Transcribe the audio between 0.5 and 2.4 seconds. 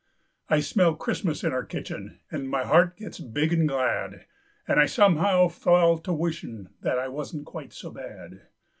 smell Christmas in our kitchen,